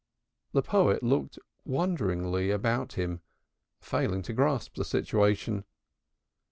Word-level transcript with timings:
The 0.53 0.63
poet 0.63 1.03
looked 1.03 1.37
wonderingly 1.63 2.49
about 2.49 2.93
him, 2.93 3.21
failing 3.79 4.23
to 4.23 4.33
grasp 4.33 4.73
the 4.73 4.83
situation. 4.83 5.63